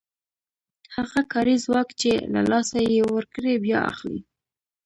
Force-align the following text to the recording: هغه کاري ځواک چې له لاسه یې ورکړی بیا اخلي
هغه 0.95 1.19
کاري 1.33 1.55
ځواک 1.65 1.89
چې 2.01 2.11
له 2.33 2.41
لاسه 2.51 2.77
یې 2.93 3.01
ورکړی 3.15 3.53
بیا 3.65 3.79
اخلي 3.91 4.21